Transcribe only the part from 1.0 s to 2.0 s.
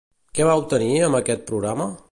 amb aquest programa?